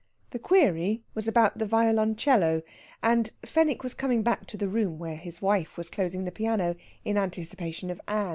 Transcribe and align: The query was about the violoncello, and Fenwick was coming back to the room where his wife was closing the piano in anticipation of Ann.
The 0.31 0.39
query 0.39 1.03
was 1.13 1.27
about 1.27 1.59
the 1.59 1.65
violoncello, 1.67 2.63
and 3.03 3.31
Fenwick 3.45 3.83
was 3.83 3.93
coming 3.93 4.23
back 4.23 4.47
to 4.47 4.57
the 4.57 4.67
room 4.67 4.97
where 4.97 5.17
his 5.17 5.43
wife 5.43 5.77
was 5.77 5.91
closing 5.91 6.25
the 6.25 6.31
piano 6.31 6.75
in 7.05 7.19
anticipation 7.19 7.91
of 7.91 8.01
Ann. 8.07 8.29